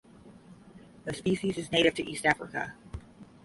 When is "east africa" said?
2.03-2.73